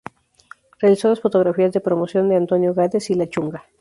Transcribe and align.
Realizó 0.79 1.09
las 1.09 1.19
fotografías 1.21 1.73
de 1.73 1.79
promoción 1.79 2.27
de 2.27 2.35
Antonio 2.35 2.73
Gades 2.73 3.11
y 3.11 3.13
La 3.13 3.29
Chunga. 3.29 3.65